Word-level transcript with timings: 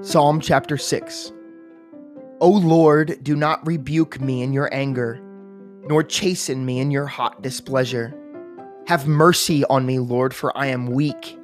Psalm 0.00 0.40
chapter 0.40 0.76
6 0.76 1.32
O 2.40 2.50
Lord, 2.50 3.22
do 3.22 3.36
not 3.36 3.64
rebuke 3.64 4.20
me 4.20 4.42
in 4.42 4.52
your 4.52 4.68
anger, 4.74 5.20
nor 5.84 6.02
chasten 6.02 6.66
me 6.66 6.80
in 6.80 6.90
your 6.90 7.06
hot 7.06 7.40
displeasure. 7.40 8.12
Have 8.88 9.06
mercy 9.06 9.64
on 9.66 9.86
me, 9.86 10.00
Lord, 10.00 10.34
for 10.34 10.56
I 10.58 10.66
am 10.66 10.86
weak. 10.86 11.38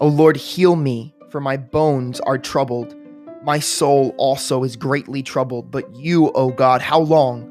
O 0.00 0.08
Lord, 0.08 0.36
heal 0.38 0.74
me, 0.74 1.14
for 1.28 1.42
my 1.42 1.58
bones 1.58 2.18
are 2.20 2.38
troubled. 2.38 2.94
My 3.42 3.58
soul 3.58 4.14
also 4.16 4.64
is 4.64 4.74
greatly 4.76 5.22
troubled, 5.22 5.70
but 5.70 5.94
you, 5.94 6.32
O 6.32 6.50
God, 6.50 6.80
how 6.80 7.00
long? 7.00 7.50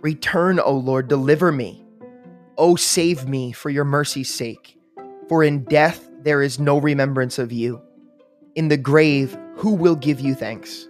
Return, 0.00 0.58
O 0.58 0.72
Lord, 0.72 1.06
deliver 1.06 1.52
me. 1.52 1.84
O 2.60 2.76
save 2.76 3.26
me 3.26 3.52
for 3.52 3.70
your 3.70 3.86
mercy's 3.86 4.28
sake, 4.28 4.76
for 5.30 5.42
in 5.42 5.64
death 5.64 6.10
there 6.20 6.42
is 6.42 6.60
no 6.60 6.76
remembrance 6.76 7.38
of 7.38 7.50
you. 7.50 7.80
In 8.54 8.68
the 8.68 8.76
grave, 8.76 9.34
who 9.56 9.72
will 9.72 9.96
give 9.96 10.20
you 10.20 10.34
thanks? 10.34 10.86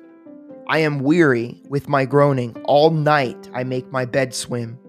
I 0.67 0.79
am 0.79 0.99
weary 0.99 1.63
with 1.69 1.89
my 1.89 2.07
groaning. 2.07 2.61
All 2.65 2.91
night 2.91 3.49
I 3.55 3.63
make 3.63 3.89
my 3.93 4.05
bed 4.05 4.35
swim. 4.35 4.81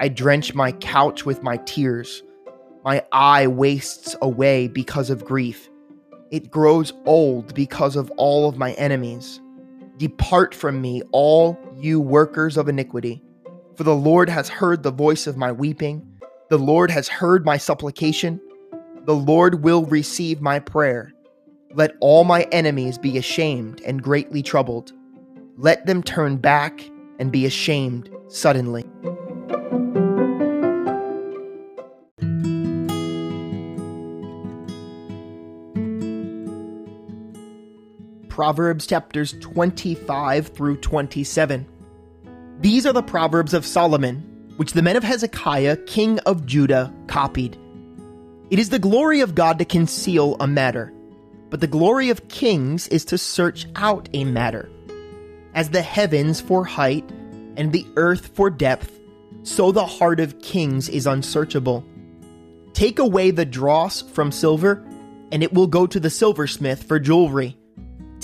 I 0.00 0.08
drench 0.08 0.56
my 0.56 0.72
couch 0.72 1.24
with 1.24 1.44
my 1.44 1.58
tears. 1.58 2.24
My 2.84 3.04
eye 3.12 3.46
wastes 3.46 4.16
away 4.20 4.66
because 4.66 5.10
of 5.10 5.24
grief. 5.24 5.70
It 6.32 6.50
grows 6.50 6.92
old 7.06 7.54
because 7.54 7.94
of 7.94 8.10
all 8.16 8.48
of 8.48 8.58
my 8.58 8.72
enemies. 8.72 9.40
Depart 9.98 10.52
from 10.52 10.80
me, 10.80 11.00
all 11.12 11.56
you 11.76 12.00
workers 12.00 12.56
of 12.56 12.68
iniquity. 12.68 13.22
For 13.76 13.84
the 13.84 13.94
Lord 13.94 14.28
has 14.28 14.48
heard 14.48 14.82
the 14.82 14.90
voice 14.90 15.28
of 15.28 15.36
my 15.36 15.52
weeping. 15.52 16.10
The 16.50 16.58
Lord 16.58 16.90
has 16.90 17.08
heard 17.08 17.46
my 17.46 17.56
supplication. 17.56 18.38
The 19.06 19.14
Lord 19.14 19.64
will 19.64 19.86
receive 19.86 20.42
my 20.42 20.58
prayer. 20.58 21.10
Let 21.72 21.94
all 22.00 22.24
my 22.24 22.42
enemies 22.52 22.98
be 22.98 23.16
ashamed 23.16 23.80
and 23.80 24.02
greatly 24.02 24.42
troubled. 24.42 24.92
Let 25.56 25.86
them 25.86 26.02
turn 26.02 26.36
back 26.36 26.88
and 27.18 27.32
be 27.32 27.46
ashamed 27.46 28.10
suddenly. 28.28 28.84
Proverbs 38.28 38.86
chapters 38.86 39.34
25 39.40 40.48
through 40.48 40.76
27. 40.78 41.66
These 42.60 42.84
are 42.84 42.92
the 42.92 43.02
Proverbs 43.02 43.54
of 43.54 43.64
Solomon, 43.64 44.33
which 44.56 44.72
the 44.72 44.82
men 44.82 44.96
of 44.96 45.04
Hezekiah, 45.04 45.76
king 45.86 46.18
of 46.20 46.46
Judah, 46.46 46.92
copied. 47.06 47.56
It 48.50 48.58
is 48.58 48.70
the 48.70 48.78
glory 48.78 49.20
of 49.20 49.34
God 49.34 49.58
to 49.58 49.64
conceal 49.64 50.36
a 50.40 50.46
matter, 50.46 50.92
but 51.50 51.60
the 51.60 51.66
glory 51.66 52.10
of 52.10 52.28
kings 52.28 52.88
is 52.88 53.04
to 53.06 53.18
search 53.18 53.66
out 53.76 54.08
a 54.12 54.24
matter. 54.24 54.68
As 55.54 55.70
the 55.70 55.82
heavens 55.82 56.40
for 56.40 56.64
height 56.64 57.08
and 57.56 57.72
the 57.72 57.86
earth 57.96 58.30
for 58.34 58.50
depth, 58.50 59.00
so 59.42 59.72
the 59.72 59.86
heart 59.86 60.20
of 60.20 60.40
kings 60.40 60.88
is 60.88 61.06
unsearchable. 61.06 61.84
Take 62.72 62.98
away 62.98 63.30
the 63.30 63.44
dross 63.44 64.02
from 64.02 64.32
silver, 64.32 64.84
and 65.30 65.42
it 65.42 65.52
will 65.52 65.66
go 65.66 65.86
to 65.86 66.00
the 66.00 66.10
silversmith 66.10 66.82
for 66.82 66.98
jewelry 66.98 67.56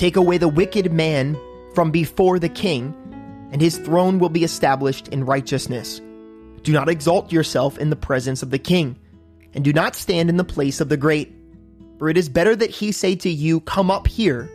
Take 0.00 0.16
away 0.16 0.38
the 0.38 0.48
wicked 0.48 0.90
man 0.94 1.38
from 1.74 1.90
before 1.90 2.38
the 2.38 2.48
king, 2.48 2.94
and 3.52 3.60
his 3.60 3.76
throne 3.76 4.18
will 4.18 4.30
be 4.30 4.44
established 4.44 5.08
in 5.08 5.26
righteousness. 5.26 6.00
Do 6.62 6.72
not 6.72 6.88
exalt 6.88 7.32
yourself 7.32 7.78
in 7.78 7.90
the 7.90 7.96
presence 7.96 8.42
of 8.42 8.50
the 8.50 8.58
king, 8.58 8.98
and 9.54 9.64
do 9.64 9.72
not 9.72 9.96
stand 9.96 10.28
in 10.28 10.36
the 10.36 10.44
place 10.44 10.80
of 10.80 10.88
the 10.88 10.96
great. 10.96 11.34
For 11.98 12.08
it 12.08 12.16
is 12.16 12.28
better 12.28 12.56
that 12.56 12.70
he 12.70 12.92
say 12.92 13.14
to 13.16 13.30
you, 13.30 13.60
Come 13.60 13.90
up 13.90 14.06
here, 14.06 14.50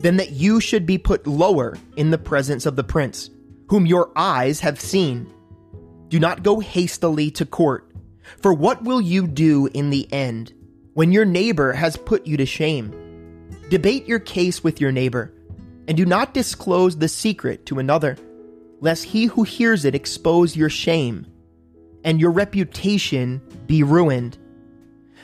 than 0.00 0.16
that 0.16 0.30
you 0.30 0.60
should 0.60 0.86
be 0.86 0.98
put 0.98 1.26
lower 1.26 1.76
in 1.96 2.10
the 2.10 2.18
presence 2.18 2.66
of 2.66 2.76
the 2.76 2.84
prince, 2.84 3.30
whom 3.68 3.86
your 3.86 4.10
eyes 4.16 4.60
have 4.60 4.80
seen. 4.80 5.32
Do 6.08 6.18
not 6.18 6.42
go 6.42 6.60
hastily 6.60 7.30
to 7.32 7.46
court, 7.46 7.90
for 8.42 8.52
what 8.52 8.82
will 8.82 9.00
you 9.00 9.26
do 9.26 9.68
in 9.74 9.90
the 9.90 10.10
end, 10.12 10.52
when 10.94 11.12
your 11.12 11.24
neighbor 11.24 11.72
has 11.72 11.96
put 11.96 12.26
you 12.26 12.36
to 12.36 12.46
shame? 12.46 12.92
Debate 13.68 14.06
your 14.06 14.18
case 14.18 14.64
with 14.64 14.80
your 14.80 14.90
neighbor, 14.90 15.32
and 15.86 15.96
do 15.96 16.04
not 16.04 16.34
disclose 16.34 16.96
the 16.96 17.08
secret 17.08 17.66
to 17.66 17.78
another, 17.78 18.16
lest 18.80 19.04
he 19.04 19.26
who 19.26 19.42
hears 19.42 19.84
it 19.84 19.94
expose 19.94 20.56
your 20.56 20.70
shame, 20.70 21.26
and 22.04 22.20
your 22.20 22.30
reputation 22.30 23.40
be 23.66 23.82
ruined. 23.82 24.38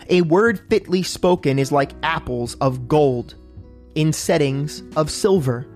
A 0.08 0.22
word 0.22 0.60
fitly 0.70 1.02
spoken 1.02 1.58
is 1.58 1.72
like 1.72 1.92
apples 2.02 2.54
of 2.56 2.86
gold 2.88 3.34
in 3.94 4.12
settings 4.12 4.82
of 4.94 5.10
silver. 5.10 5.66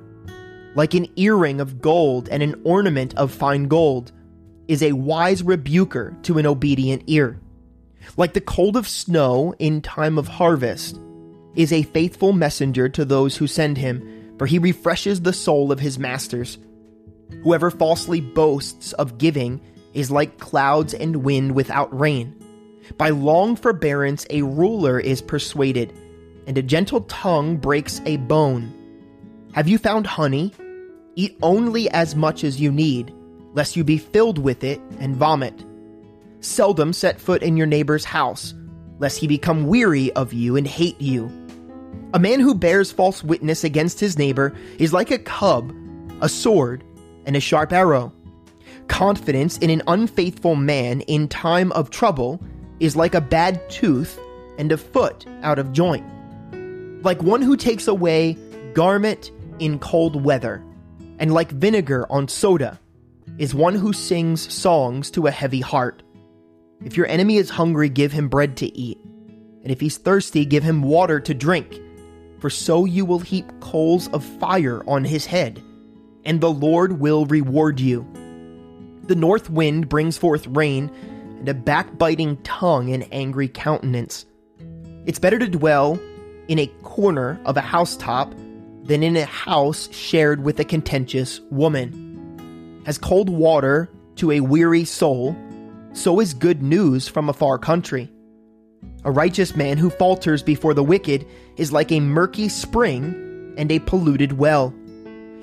Like 0.75 0.95
an 0.95 1.09
earring 1.17 1.61
of 1.61 1.81
gold 1.81 2.29
and 2.29 2.43
an 2.43 2.61
ornament 2.65 3.15
of 3.17 3.33
fine 3.33 3.67
gold 3.67 4.13
is 4.69 4.83
a 4.83 4.93
wise 4.93 5.43
rebuker 5.43 6.17
to 6.23 6.39
an 6.39 6.47
obedient 6.47 7.03
ear. 7.09 7.41
Like 8.17 8.35
the 8.35 8.41
cold 8.41 8.77
of 8.77 8.87
snow 8.87 9.55
in 9.59 9.83
time 9.83 10.17
of 10.17 10.29
harvest 10.29 11.01
is 11.57 11.73
a 11.73 11.83
faithful 11.83 12.33
messenger 12.33 12.89
to 12.91 13.05
those 13.05 13.37
who 13.37 13.47
send 13.47 13.79
him, 13.79 14.35
for 14.39 14.47
he 14.47 14.59
refreshes 14.59 15.21
the 15.21 15.33
soul 15.33 15.73
of 15.73 15.81
his 15.81 15.99
masters. 15.99 16.59
Whoever 17.43 17.71
falsely 17.71 18.21
boasts 18.21 18.93
of 18.93 19.19
giving 19.19 19.61
is 19.95 20.11
like 20.11 20.39
clouds 20.39 20.95
and 20.95 21.17
wind 21.17 21.55
without 21.55 21.97
rain. 21.99 22.37
By 22.97 23.11
long 23.11 23.57
forbearance, 23.57 24.27
a 24.31 24.43
ruler 24.43 24.99
is 24.99 25.23
persuaded, 25.23 25.93
and 26.47 26.59
a 26.59 26.63
gentle 26.63 27.03
tongue 27.03 27.57
breaks 27.57 28.01
a 28.07 28.17
bone. 28.17 28.73
Have 29.53 29.69
you 29.69 29.79
found 29.79 30.07
honey? 30.07 30.53
Eat 31.17 31.37
only 31.43 31.91
as 31.91 32.15
much 32.15 32.45
as 32.45 32.61
you 32.61 32.73
need, 32.73 33.13
lest 33.53 33.77
you 33.77 33.85
be 33.85 33.99
filled 33.99 34.39
with 34.39 34.65
it 34.65 34.81
and 34.99 35.17
vomit. 35.17 35.65
Seldom 36.41 36.93
set 36.93 37.21
foot 37.21 37.43
in 37.43 37.57
your 37.57 37.67
neighbor's 37.67 38.05
house, 38.05 38.55
lest 38.99 39.19
he 39.19 39.27
become 39.27 39.67
weary 39.67 40.13
of 40.13 40.33
you 40.33 40.57
and 40.57 40.67
hate 40.67 41.01
you. 41.01 41.31
A 42.15 42.19
man 42.19 42.41
who 42.41 42.55
bears 42.55 42.91
false 42.91 43.23
witness 43.23 43.65
against 43.65 44.01
his 44.01 44.19
neighbor 44.19 44.55
is 44.79 44.93
like 44.93 45.11
a 45.11 45.19
cub, 45.19 45.73
a 46.21 46.29
sword, 46.29 46.85
and 47.27 47.37
a 47.37 47.41
sharp 47.41 47.73
arrow. 47.73 48.13
Confidence 48.91 49.57
in 49.59 49.71
an 49.71 49.83
unfaithful 49.87 50.57
man 50.57 51.01
in 51.03 51.29
time 51.29 51.73
of 51.73 51.89
trouble 51.91 52.43
is 52.81 52.97
like 52.97 53.15
a 53.15 53.21
bad 53.21 53.71
tooth 53.71 54.21
and 54.59 54.71
a 54.71 54.77
foot 54.77 55.25
out 55.43 55.59
of 55.59 55.73
joint. 55.73 56.05
Like 57.03 57.23
one 57.23 57.41
who 57.41 57.57
takes 57.57 57.89
away 57.89 58.37
garment 58.75 59.31
in 59.59 59.79
cold 59.79 60.23
weather, 60.23 60.63
and 61.19 61.33
like 61.33 61.51
vinegar 61.51 62.07
on 62.11 62.29
soda, 62.29 62.79
is 63.39 63.55
one 63.55 63.75
who 63.75 63.93
sings 63.93 64.53
songs 64.53 65.11
to 65.13 65.27
a 65.27 65.31
heavy 65.31 65.61
heart. 65.61 66.03
If 66.85 66.97
your 66.97 67.07
enemy 67.07 67.37
is 67.37 67.49
hungry, 67.49 67.89
give 67.89 68.13
him 68.13 68.29
bread 68.29 68.57
to 68.59 68.67
eat, 68.77 68.99
and 69.63 69.71
if 69.71 69.81
he's 69.81 69.97
thirsty, 69.97 70.45
give 70.45 70.63
him 70.63 70.83
water 70.83 71.21
to 71.21 71.33
drink 71.33 71.81
for 72.41 72.51
so 72.51 72.87
you 72.87 73.05
will 73.05 73.19
heap 73.21 73.47
coals 73.61 74.09
of 74.09 74.25
fire 74.25 74.83
on 74.89 75.05
his 75.05 75.27
head, 75.27 75.63
and 76.25 76.41
the 76.41 76.51
Lord 76.51 76.99
will 76.99 77.27
reward 77.27 77.79
you. 77.79 78.07
The 79.11 79.17
north 79.17 79.51
wind 79.51 79.89
brings 79.89 80.17
forth 80.17 80.47
rain, 80.47 80.89
and 81.41 81.49
a 81.49 81.53
backbiting 81.53 82.37
tongue 82.45 82.93
and 82.93 83.05
angry 83.11 83.49
countenance. 83.49 84.25
It's 85.05 85.19
better 85.19 85.37
to 85.41 85.49
dwell 85.49 85.99
in 86.47 86.61
a 86.61 86.69
corner 86.85 87.41
of 87.45 87.57
a 87.57 87.61
housetop 87.61 88.33
than 88.85 89.03
in 89.03 89.17
a 89.17 89.25
house 89.25 89.93
shared 89.93 90.45
with 90.45 90.61
a 90.61 90.65
contentious 90.65 91.41
woman. 91.51 92.83
As 92.87 92.99
cold 92.99 93.29
water 93.29 93.91
to 94.15 94.31
a 94.31 94.43
weary 94.43 94.85
soul, 94.85 95.35
so 95.93 96.21
is 96.21 96.33
good 96.33 96.63
news 96.63 97.09
from 97.09 97.29
a 97.29 97.33
far 97.33 97.59
country. 97.59 98.09
A 99.05 99.11
righteous 99.11 99.57
man 99.57 99.77
who 99.77 99.91
falters 99.91 100.45
before 100.45 100.73
the 100.73 100.85
wicked 100.85 101.27
is 101.57 101.73
like 101.73 101.91
a 101.91 101.99
murky 101.99 102.49
spring 102.49 103.55
and 103.59 103.73
a 103.73 103.81
polluted 103.81 104.39
well. 104.39 104.73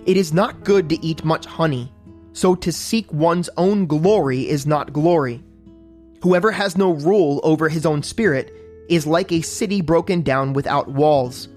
It 0.06 0.16
is 0.16 0.32
not 0.32 0.64
good 0.64 0.88
to 0.88 1.06
eat 1.06 1.26
much 1.26 1.46
honey, 1.46 1.92
so 2.38 2.54
to 2.54 2.72
seek 2.72 3.12
one's 3.12 3.50
own 3.58 3.88
glory 3.88 4.48
is 4.48 4.68
not 4.68 4.94
glory. 4.94 5.44
Whoever 6.22 6.52
has 6.52 6.78
no 6.78 6.92
rule 6.92 7.40
over 7.42 7.68
his 7.68 7.84
own 7.84 8.04
spirit 8.04 8.54
is 8.90 9.08
like 9.08 9.32
a 9.32 9.42
city 9.42 9.82
broken 9.82 10.22
down 10.22 10.54
without 10.54 10.88
walls. 10.88 11.48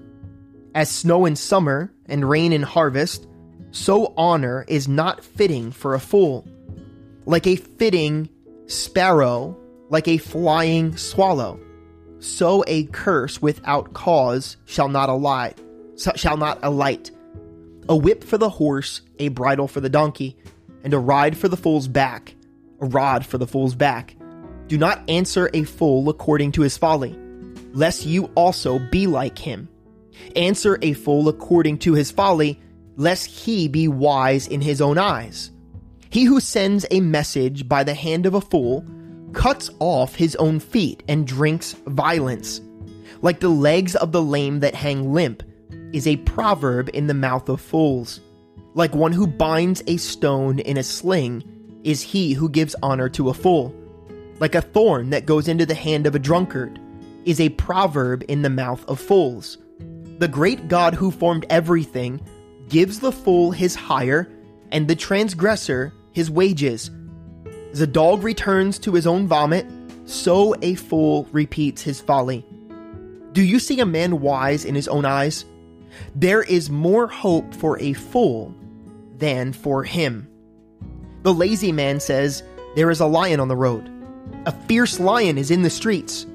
As 0.73 0.89
snow 0.89 1.25
in 1.25 1.35
summer 1.35 1.93
and 2.07 2.27
rain 2.27 2.51
in 2.51 2.63
harvest, 2.63 3.27
so 3.69 4.13
honor 4.17 4.65
is 4.67 4.87
not 4.87 5.23
fitting 5.23 5.71
for 5.71 5.93
a 5.93 5.99
fool. 5.99 6.47
Like 7.25 7.45
a 7.45 7.57
fitting 7.57 8.27
sparrow, 8.65 9.55
like 9.89 10.07
a 10.07 10.17
flying 10.17 10.97
swallow 10.97 11.59
so 12.21 12.63
a 12.67 12.85
curse 12.85 13.41
without 13.41 13.93
cause 13.93 14.57
shall 14.65 14.87
not 14.87 15.09
alight, 15.09 15.57
shall 16.15 16.37
not 16.37 16.59
alight. 16.61 17.11
A 17.89 17.95
whip 17.95 18.23
for 18.23 18.37
the 18.37 18.49
horse, 18.49 19.01
a 19.17 19.29
bridle 19.29 19.67
for 19.67 19.81
the 19.81 19.89
donkey, 19.89 20.37
and 20.83 20.93
a 20.93 20.99
ride 20.99 21.37
for 21.37 21.47
the 21.47 21.57
fool's 21.57 21.87
back, 21.87 22.35
a 22.79 22.85
rod 22.85 23.25
for 23.25 23.37
the 23.37 23.47
fool's 23.47 23.75
back. 23.75 24.15
Do 24.67 24.77
not 24.77 25.09
answer 25.09 25.49
a 25.53 25.63
fool 25.63 26.09
according 26.09 26.53
to 26.53 26.61
his 26.61 26.77
folly, 26.77 27.17
lest 27.73 28.05
you 28.05 28.25
also 28.35 28.79
be 28.91 29.07
like 29.07 29.37
him. 29.37 29.67
Answer 30.35 30.77
a 30.81 30.93
fool 30.93 31.27
according 31.29 31.79
to 31.79 31.93
his 31.93 32.11
folly, 32.11 32.59
lest 32.95 33.27
he 33.27 33.67
be 33.67 33.87
wise 33.87 34.47
in 34.47 34.61
his 34.61 34.81
own 34.81 34.97
eyes. 34.97 35.51
He 36.09 36.23
who 36.23 36.39
sends 36.39 36.85
a 36.91 36.99
message 36.99 37.67
by 37.67 37.83
the 37.83 37.93
hand 37.93 38.25
of 38.25 38.33
a 38.33 38.41
fool 38.41 38.85
cuts 39.33 39.69
off 39.79 40.15
his 40.15 40.35
own 40.35 40.59
feet 40.59 41.03
and 41.07 41.25
drinks 41.25 41.73
violence. 41.87 42.61
Like 43.21 43.39
the 43.39 43.49
legs 43.49 43.95
of 43.95 44.11
the 44.11 44.21
lame 44.21 44.59
that 44.59 44.75
hang 44.75 45.13
limp 45.13 45.43
is 45.93 46.07
a 46.07 46.17
proverb 46.17 46.89
in 46.93 47.07
the 47.07 47.13
mouth 47.13 47.47
of 47.49 47.61
fools. 47.61 48.19
Like 48.73 48.95
one 48.95 49.11
who 49.11 49.27
binds 49.27 49.83
a 49.85 49.97
stone 49.97 50.59
in 50.59 50.77
a 50.77 50.83
sling 50.83 51.43
is 51.83 52.01
he 52.01 52.33
who 52.33 52.47
gives 52.47 52.75
honor 52.81 53.09
to 53.09 53.29
a 53.29 53.33
fool. 53.33 53.75
Like 54.39 54.55
a 54.55 54.61
thorn 54.61 55.09
that 55.09 55.25
goes 55.25 55.49
into 55.49 55.65
the 55.65 55.75
hand 55.75 56.07
of 56.07 56.15
a 56.15 56.19
drunkard 56.19 56.79
is 57.25 57.41
a 57.41 57.49
proverb 57.49 58.23
in 58.29 58.43
the 58.43 58.49
mouth 58.49 58.83
of 58.87 58.99
fools. 58.99 59.57
The 60.19 60.27
great 60.29 60.69
God 60.69 60.93
who 60.93 61.11
formed 61.11 61.45
everything 61.49 62.21
gives 62.69 62.99
the 62.99 63.11
fool 63.11 63.51
his 63.51 63.75
hire 63.75 64.31
and 64.71 64.87
the 64.87 64.95
transgressor 64.95 65.93
his 66.13 66.31
wages. 66.31 66.89
As 67.73 67.81
a 67.81 67.87
dog 67.87 68.23
returns 68.23 68.79
to 68.79 68.93
his 68.93 69.05
own 69.05 69.27
vomit, 69.27 69.65
so 70.05 70.55
a 70.61 70.75
fool 70.75 71.27
repeats 71.33 71.81
his 71.81 71.99
folly. 71.99 72.45
Do 73.33 73.43
you 73.43 73.59
see 73.59 73.81
a 73.81 73.85
man 73.85 74.21
wise 74.21 74.63
in 74.63 74.75
his 74.75 74.87
own 74.87 75.03
eyes? 75.03 75.43
There 76.15 76.43
is 76.43 76.69
more 76.69 77.07
hope 77.07 77.53
for 77.53 77.77
a 77.79 77.93
fool 77.93 78.55
than 79.21 79.53
for 79.53 79.85
him. 79.85 80.27
The 81.21 81.33
lazy 81.33 81.71
man 81.71 82.01
says, 82.01 82.43
There 82.75 82.91
is 82.91 82.99
a 82.99 83.05
lion 83.05 83.39
on 83.39 83.47
the 83.47 83.55
road. 83.55 83.89
A 84.45 84.51
fierce 84.51 84.99
lion 84.99 85.37
is 85.37 85.51
in 85.51 85.61
the 85.61 85.69
streets. 85.69 86.25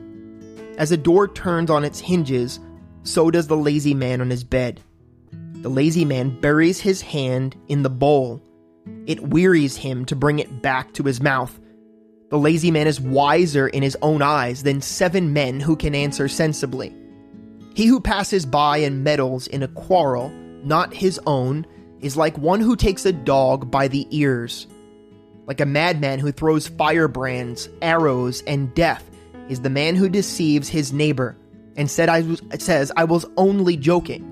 As 0.78 0.92
a 0.92 0.96
door 0.96 1.28
turns 1.28 1.70
on 1.70 1.84
its 1.84 2.00
hinges, 2.00 2.60
so 3.02 3.30
does 3.30 3.48
the 3.48 3.56
lazy 3.56 3.92
man 3.92 4.20
on 4.20 4.30
his 4.30 4.44
bed. 4.44 4.80
The 5.54 5.68
lazy 5.68 6.04
man 6.04 6.40
buries 6.40 6.80
his 6.80 7.02
hand 7.02 7.56
in 7.68 7.82
the 7.82 7.90
bowl. 7.90 8.40
It 9.06 9.28
wearies 9.28 9.76
him 9.76 10.04
to 10.06 10.16
bring 10.16 10.38
it 10.38 10.62
back 10.62 10.92
to 10.94 11.02
his 11.02 11.20
mouth. 11.20 11.58
The 12.30 12.38
lazy 12.38 12.70
man 12.70 12.86
is 12.86 13.00
wiser 13.00 13.68
in 13.68 13.82
his 13.82 13.96
own 14.02 14.22
eyes 14.22 14.62
than 14.62 14.80
seven 14.80 15.32
men 15.32 15.60
who 15.60 15.76
can 15.76 15.94
answer 15.94 16.28
sensibly. 16.28 16.94
He 17.74 17.86
who 17.86 18.00
passes 18.00 18.46
by 18.46 18.78
and 18.78 19.02
meddles 19.02 19.46
in 19.48 19.62
a 19.62 19.68
quarrel, 19.68 20.30
not 20.62 20.94
his 20.94 21.20
own, 21.26 21.66
is 22.00 22.16
like 22.16 22.36
one 22.38 22.60
who 22.60 22.76
takes 22.76 23.06
a 23.06 23.12
dog 23.12 23.70
by 23.70 23.88
the 23.88 24.06
ears. 24.10 24.66
Like 25.46 25.60
a 25.60 25.66
madman 25.66 26.18
who 26.18 26.32
throws 26.32 26.68
firebrands, 26.68 27.68
arrows, 27.82 28.42
and 28.46 28.74
death 28.74 29.08
is 29.48 29.60
the 29.60 29.70
man 29.70 29.94
who 29.94 30.08
deceives 30.08 30.68
his 30.68 30.92
neighbor 30.92 31.36
and 31.76 31.90
said 31.90 32.08
I 32.08 32.22
was, 32.22 32.42
says, 32.58 32.90
I 32.96 33.04
was 33.04 33.26
only 33.36 33.76
joking. 33.76 34.22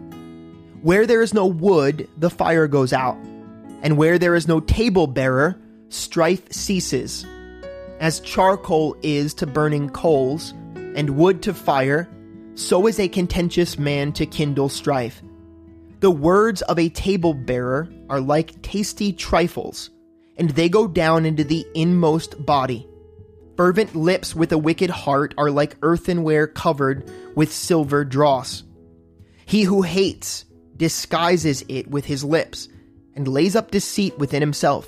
Where 0.83 1.07
there 1.07 1.23
is 1.23 1.33
no 1.35 1.47
wood, 1.47 2.09
the 2.17 2.31
fire 2.31 2.67
goes 2.67 2.93
out, 2.93 3.17
and 3.83 3.97
where 3.97 4.19
there 4.19 4.35
is 4.35 4.49
no 4.49 4.61
table 4.61 5.07
bearer, 5.07 5.59
strife 5.89 6.53
ceases. 6.53 7.25
As 8.01 8.21
charcoal 8.21 8.97
is 9.03 9.35
to 9.35 9.47
burning 9.47 9.89
coals, 9.91 10.53
and 10.75 11.17
wood 11.17 11.43
to 11.43 11.55
fire, 11.55 12.09
so 12.55 12.87
is 12.87 12.99
a 12.99 13.09
contentious 13.09 13.79
man 13.79 14.13
to 14.13 14.27
kindle 14.27 14.69
strife. 14.69 15.23
The 16.05 16.11
words 16.11 16.61
of 16.61 16.79
a 16.79 16.91
table 16.91 17.33
bearer 17.33 17.89
are 18.11 18.21
like 18.21 18.61
tasty 18.61 19.11
trifles, 19.11 19.89
and 20.37 20.51
they 20.51 20.69
go 20.69 20.87
down 20.87 21.25
into 21.25 21.45
the 21.45 21.67
inmost 21.75 22.45
body. 22.45 22.87
Fervent 23.57 23.97
lips 23.97 24.35
with 24.37 24.53
a 24.53 24.59
wicked 24.59 24.91
heart 24.91 25.33
are 25.39 25.51
like 25.51 25.79
earthenware 25.81 26.47
covered 26.47 27.11
with 27.35 27.51
silver 27.51 28.05
dross. 28.05 28.65
He 29.47 29.63
who 29.63 29.81
hates 29.81 30.45
disguises 30.77 31.65
it 31.71 31.89
with 31.89 32.05
his 32.05 32.23
lips 32.23 32.69
and 33.15 33.27
lays 33.27 33.57
up 33.57 33.71
deceit 33.71 34.19
within 34.19 34.43
himself. 34.43 34.87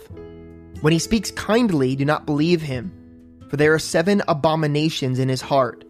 When 0.82 0.92
he 0.92 0.98
speaks 0.98 1.30
kindly, 1.30 1.96
do 1.96 2.04
not 2.04 2.26
believe 2.26 2.60
him, 2.60 2.92
for 3.48 3.56
there 3.56 3.72
are 3.72 3.78
seven 3.78 4.22
abominations 4.28 5.18
in 5.18 5.30
his 5.30 5.40
heart. 5.40 5.82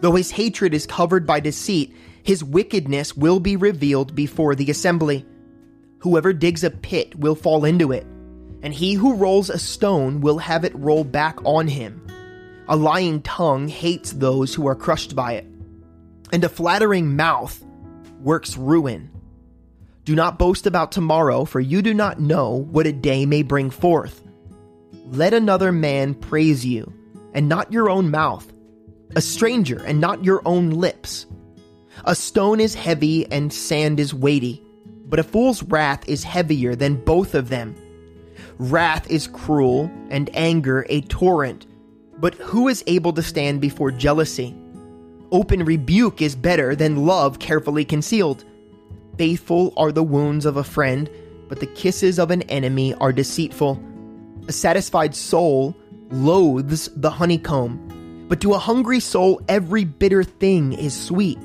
Though 0.00 0.14
his 0.14 0.30
hatred 0.30 0.72
is 0.72 0.86
covered 0.86 1.26
by 1.26 1.40
deceit, 1.40 1.94
his 2.22 2.44
wickedness 2.44 3.16
will 3.16 3.40
be 3.40 3.56
revealed 3.56 4.14
before 4.14 4.54
the 4.54 4.70
assembly. 4.70 5.26
Whoever 6.00 6.32
digs 6.32 6.64
a 6.64 6.70
pit 6.70 7.14
will 7.18 7.34
fall 7.34 7.64
into 7.64 7.92
it, 7.92 8.06
and 8.62 8.72
he 8.72 8.94
who 8.94 9.14
rolls 9.14 9.50
a 9.50 9.58
stone 9.58 10.20
will 10.20 10.38
have 10.38 10.64
it 10.64 10.74
roll 10.74 11.04
back 11.04 11.38
on 11.44 11.68
him. 11.68 12.06
A 12.68 12.76
lying 12.76 13.22
tongue 13.22 13.68
hates 13.68 14.12
those 14.12 14.54
who 14.54 14.66
are 14.68 14.74
crushed 14.74 15.16
by 15.16 15.32
it, 15.34 15.46
and 16.32 16.44
a 16.44 16.48
flattering 16.48 17.16
mouth 17.16 17.62
works 18.20 18.56
ruin. 18.56 19.10
Do 20.04 20.14
not 20.14 20.38
boast 20.38 20.66
about 20.66 20.90
tomorrow, 20.92 21.44
for 21.44 21.60
you 21.60 21.82
do 21.82 21.94
not 21.94 22.20
know 22.20 22.50
what 22.50 22.86
a 22.86 22.92
day 22.92 23.26
may 23.26 23.42
bring 23.42 23.70
forth. 23.70 24.22
Let 25.06 25.34
another 25.34 25.72
man 25.72 26.14
praise 26.14 26.64
you, 26.64 26.92
and 27.34 27.48
not 27.48 27.72
your 27.72 27.90
own 27.90 28.10
mouth, 28.10 28.50
a 29.14 29.20
stranger, 29.20 29.82
and 29.84 30.00
not 30.00 30.24
your 30.24 30.42
own 30.44 30.70
lips. 30.70 31.26
A 32.04 32.14
stone 32.14 32.60
is 32.60 32.74
heavy, 32.74 33.30
and 33.30 33.52
sand 33.52 34.00
is 34.00 34.14
weighty, 34.14 34.62
but 35.08 35.18
a 35.18 35.24
fool's 35.24 35.62
wrath 35.62 36.08
is 36.08 36.24
heavier 36.24 36.74
than 36.74 36.96
both 36.96 37.34
of 37.34 37.48
them. 37.48 37.74
Wrath 38.58 39.10
is 39.10 39.26
cruel, 39.26 39.90
and 40.10 40.30
anger 40.34 40.86
a 40.88 41.02
torrent. 41.02 41.66
But 42.18 42.34
who 42.34 42.68
is 42.68 42.84
able 42.86 43.12
to 43.14 43.22
stand 43.22 43.60
before 43.60 43.90
jealousy? 43.90 44.54
Open 45.30 45.64
rebuke 45.64 46.20
is 46.20 46.36
better 46.36 46.76
than 46.76 47.06
love 47.06 47.38
carefully 47.38 47.84
concealed. 47.84 48.44
Faithful 49.16 49.72
are 49.76 49.92
the 49.92 50.02
wounds 50.02 50.44
of 50.44 50.56
a 50.56 50.64
friend, 50.64 51.08
but 51.48 51.60
the 51.60 51.66
kisses 51.66 52.18
of 52.18 52.30
an 52.30 52.42
enemy 52.42 52.94
are 52.94 53.12
deceitful. 53.12 53.82
A 54.48 54.52
satisfied 54.52 55.14
soul 55.14 55.76
loathes 56.10 56.90
the 56.96 57.10
honeycomb, 57.10 58.26
but 58.28 58.40
to 58.40 58.54
a 58.54 58.58
hungry 58.58 59.00
soul 59.00 59.40
every 59.48 59.84
bitter 59.84 60.24
thing 60.24 60.72
is 60.72 60.98
sweet. 60.98 61.38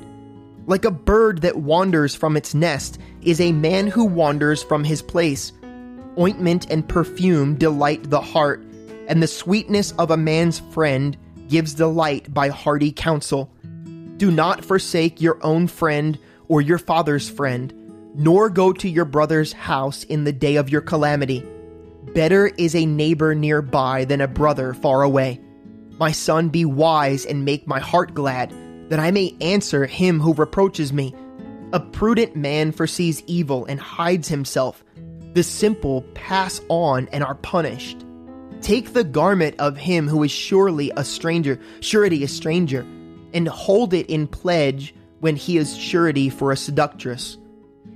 Like 0.68 0.84
a 0.84 0.90
bird 0.90 1.40
that 1.40 1.56
wanders 1.56 2.14
from 2.14 2.36
its 2.36 2.54
nest 2.54 2.98
is 3.22 3.40
a 3.40 3.52
man 3.52 3.86
who 3.86 4.04
wanders 4.04 4.62
from 4.62 4.84
his 4.84 5.00
place. 5.00 5.50
Ointment 6.18 6.70
and 6.70 6.86
perfume 6.86 7.54
delight 7.54 8.10
the 8.10 8.20
heart, 8.20 8.62
and 9.08 9.22
the 9.22 9.26
sweetness 9.26 9.92
of 9.92 10.10
a 10.10 10.18
man's 10.18 10.58
friend 10.58 11.16
gives 11.48 11.72
delight 11.72 12.34
by 12.34 12.50
hearty 12.50 12.92
counsel. 12.92 13.50
Do 14.18 14.30
not 14.30 14.62
forsake 14.62 15.22
your 15.22 15.38
own 15.42 15.68
friend 15.68 16.18
or 16.48 16.60
your 16.60 16.76
father's 16.76 17.30
friend, 17.30 17.72
nor 18.14 18.50
go 18.50 18.70
to 18.74 18.90
your 18.90 19.06
brother's 19.06 19.54
house 19.54 20.04
in 20.04 20.24
the 20.24 20.34
day 20.34 20.56
of 20.56 20.68
your 20.68 20.82
calamity. 20.82 21.42
Better 22.12 22.48
is 22.58 22.74
a 22.74 22.84
neighbor 22.84 23.34
nearby 23.34 24.04
than 24.04 24.20
a 24.20 24.28
brother 24.28 24.74
far 24.74 25.00
away. 25.00 25.40
My 25.98 26.12
son, 26.12 26.50
be 26.50 26.66
wise 26.66 27.24
and 27.24 27.46
make 27.46 27.66
my 27.66 27.80
heart 27.80 28.12
glad, 28.12 28.52
that 28.88 29.00
I 29.00 29.10
may 29.10 29.34
answer 29.40 29.86
him 29.86 30.20
who 30.20 30.34
reproaches 30.34 30.92
me. 30.92 31.14
A 31.72 31.80
prudent 31.80 32.34
man 32.36 32.72
foresees 32.72 33.22
evil 33.26 33.66
and 33.66 33.78
hides 33.78 34.28
himself. 34.28 34.84
The 35.34 35.42
simple 35.42 36.02
pass 36.14 36.60
on 36.68 37.08
and 37.12 37.22
are 37.22 37.34
punished. 37.34 38.04
Take 38.60 38.92
the 38.92 39.04
garment 39.04 39.56
of 39.58 39.76
him 39.76 40.08
who 40.08 40.22
is 40.22 40.30
surely 40.30 40.90
a 40.96 41.04
stranger, 41.04 41.60
surety 41.80 42.24
a 42.24 42.28
stranger, 42.28 42.80
and 43.32 43.46
hold 43.46 43.94
it 43.94 44.06
in 44.06 44.26
pledge 44.26 44.94
when 45.20 45.36
he 45.36 45.58
is 45.58 45.76
surety 45.76 46.28
for 46.28 46.50
a 46.50 46.56
seductress. 46.56 47.36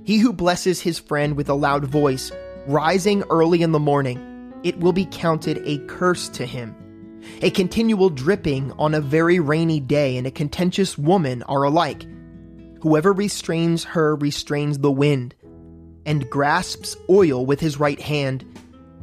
He 0.03 0.19
who 0.19 0.33
blesses 0.33 0.81
his 0.81 0.99
friend 0.99 1.35
with 1.35 1.49
a 1.49 1.53
loud 1.53 1.85
voice, 1.85 2.31
rising 2.67 3.23
early 3.29 3.61
in 3.61 3.71
the 3.71 3.79
morning, 3.79 4.53
it 4.63 4.79
will 4.79 4.93
be 4.93 5.05
counted 5.05 5.61
a 5.65 5.79
curse 5.87 6.29
to 6.29 6.45
him. 6.45 6.75
A 7.41 7.49
continual 7.49 8.09
dripping 8.09 8.71
on 8.73 8.93
a 8.93 9.01
very 9.01 9.39
rainy 9.39 9.79
day 9.79 10.17
and 10.17 10.27
a 10.27 10.31
contentious 10.31 10.97
woman 10.97 11.43
are 11.43 11.63
alike. 11.63 12.05
Whoever 12.81 13.13
restrains 13.13 13.83
her 13.83 14.15
restrains 14.15 14.79
the 14.79 14.91
wind, 14.91 15.35
and 16.05 16.29
grasps 16.29 16.97
oil 17.09 17.45
with 17.45 17.59
his 17.59 17.79
right 17.79 17.99
hand 17.99 18.45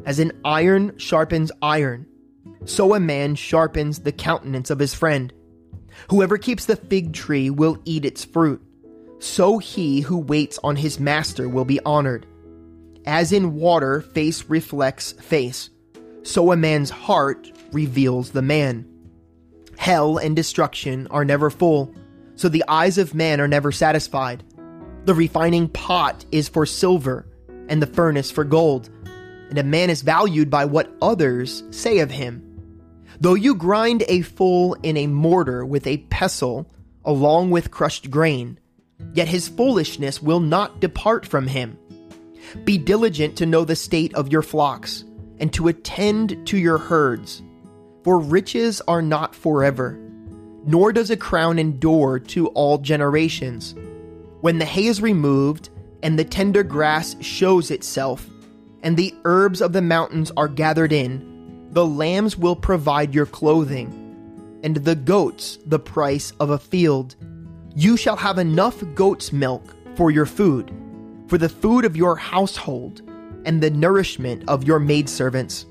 as 0.04 0.18
an 0.18 0.32
iron 0.44 0.96
sharpens 0.98 1.50
iron, 1.62 2.06
so 2.64 2.94
a 2.94 3.00
man 3.00 3.34
sharpens 3.34 4.00
the 4.00 4.12
countenance 4.12 4.70
of 4.70 4.78
his 4.78 4.94
friend. 4.94 5.32
Whoever 6.10 6.38
keeps 6.38 6.66
the 6.66 6.76
fig 6.76 7.12
tree 7.12 7.50
will 7.50 7.78
eat 7.84 8.04
its 8.04 8.24
fruit. 8.24 8.62
So 9.18 9.58
he 9.58 10.00
who 10.00 10.18
waits 10.18 10.58
on 10.64 10.76
his 10.76 10.98
master 10.98 11.48
will 11.48 11.66
be 11.66 11.80
honored. 11.80 12.26
As 13.04 13.32
in 13.32 13.54
water, 13.54 14.00
face 14.00 14.44
reflects 14.44 15.12
face, 15.12 15.70
so 16.22 16.52
a 16.52 16.56
man's 16.56 16.90
heart 16.90 17.50
reveals 17.72 18.30
the 18.30 18.42
man. 18.42 18.86
Hell 19.78 20.18
and 20.18 20.36
destruction 20.36 21.06
are 21.08 21.24
never 21.24 21.50
full, 21.50 21.94
so 22.34 22.48
the 22.48 22.64
eyes 22.68 22.98
of 22.98 23.14
man 23.14 23.40
are 23.40 23.48
never 23.48 23.72
satisfied. 23.72 24.44
The 25.04 25.14
refining 25.14 25.68
pot 25.68 26.24
is 26.30 26.48
for 26.48 26.66
silver, 26.66 27.26
and 27.68 27.80
the 27.80 27.86
furnace 27.86 28.30
for 28.30 28.44
gold 28.44 28.90
and 29.50 29.58
a 29.58 29.64
man 29.64 29.90
is 29.90 30.02
valued 30.02 30.48
by 30.48 30.64
what 30.64 30.90
others 31.02 31.64
say 31.70 31.98
of 31.98 32.10
him. 32.10 32.46
Though 33.20 33.34
you 33.34 33.54
grind 33.54 34.04
a 34.08 34.22
fool 34.22 34.74
in 34.82 34.96
a 34.96 35.08
mortar 35.08 35.66
with 35.66 35.86
a 35.86 35.98
pestle, 36.08 36.70
along 37.04 37.50
with 37.50 37.72
crushed 37.72 38.10
grain, 38.10 38.58
yet 39.12 39.28
his 39.28 39.48
foolishness 39.48 40.22
will 40.22 40.40
not 40.40 40.80
depart 40.80 41.26
from 41.26 41.48
him. 41.48 41.76
Be 42.64 42.78
diligent 42.78 43.36
to 43.36 43.46
know 43.46 43.64
the 43.64 43.76
state 43.76 44.14
of 44.14 44.32
your 44.32 44.42
flocks, 44.42 45.04
and 45.38 45.52
to 45.52 45.68
attend 45.68 46.46
to 46.46 46.56
your 46.56 46.78
herds. 46.78 47.42
For 48.02 48.18
riches 48.18 48.80
are 48.88 49.02
not 49.02 49.34
forever, 49.34 49.98
nor 50.64 50.92
does 50.92 51.10
a 51.10 51.16
crown 51.16 51.58
endure 51.58 52.18
to 52.18 52.46
all 52.48 52.78
generations. 52.78 53.74
When 54.40 54.58
the 54.58 54.64
hay 54.64 54.86
is 54.86 55.02
removed, 55.02 55.68
and 56.02 56.18
the 56.18 56.24
tender 56.24 56.62
grass 56.62 57.14
shows 57.20 57.70
itself, 57.70 58.26
and 58.82 58.96
the 58.96 59.14
herbs 59.24 59.60
of 59.60 59.74
the 59.74 59.82
mountains 59.82 60.32
are 60.36 60.48
gathered 60.48 60.92
in, 60.92 61.68
the 61.72 61.86
lambs 61.86 62.38
will 62.38 62.56
provide 62.56 63.14
your 63.14 63.26
clothing, 63.26 64.60
and 64.64 64.76
the 64.76 64.94
goats 64.94 65.58
the 65.66 65.78
price 65.78 66.32
of 66.40 66.50
a 66.50 66.58
field. 66.58 67.16
You 67.74 67.96
shall 67.96 68.16
have 68.16 68.38
enough 68.38 68.82
goat's 68.94 69.32
milk 69.32 69.74
for 69.94 70.10
your 70.10 70.26
food, 70.26 70.72
for 71.28 71.36
the 71.36 71.48
food 71.48 71.84
of 71.84 71.96
your 71.96 72.16
household, 72.16 73.02
and 73.44 73.62
the 73.62 73.70
nourishment 73.70 74.42
of 74.48 74.64
your 74.64 74.78
maidservants. 74.78 75.66